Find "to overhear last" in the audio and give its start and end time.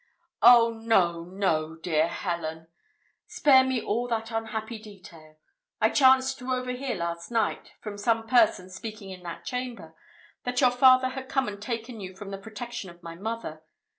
6.39-7.29